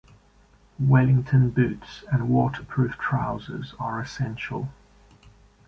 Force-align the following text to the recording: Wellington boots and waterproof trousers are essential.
Wellington 0.79 1.51
boots 1.51 2.03
and 2.11 2.27
waterproof 2.27 2.97
trousers 2.97 3.75
are 3.77 3.99
essential. 3.99 4.67